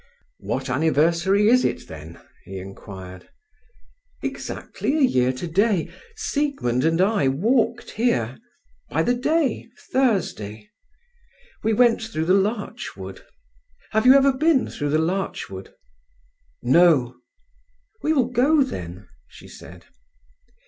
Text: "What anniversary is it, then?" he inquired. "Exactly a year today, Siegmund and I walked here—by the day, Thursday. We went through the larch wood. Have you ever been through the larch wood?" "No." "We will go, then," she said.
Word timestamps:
"What 0.39 0.67
anniversary 0.67 1.47
is 1.47 1.63
it, 1.63 1.87
then?" 1.87 2.19
he 2.43 2.57
inquired. 2.57 3.29
"Exactly 4.23 4.97
a 4.97 5.01
year 5.01 5.31
today, 5.31 5.91
Siegmund 6.15 6.83
and 6.83 6.99
I 6.99 7.27
walked 7.27 7.91
here—by 7.91 9.03
the 9.03 9.13
day, 9.13 9.67
Thursday. 9.91 10.71
We 11.61 11.73
went 11.73 12.01
through 12.01 12.25
the 12.25 12.33
larch 12.33 12.97
wood. 12.97 13.23
Have 13.91 14.07
you 14.07 14.15
ever 14.15 14.33
been 14.33 14.67
through 14.71 14.89
the 14.89 14.97
larch 14.97 15.51
wood?" 15.51 15.71
"No." 16.63 17.17
"We 18.01 18.11
will 18.11 18.29
go, 18.29 18.63
then," 18.63 19.07
she 19.27 19.47
said. 19.47 19.85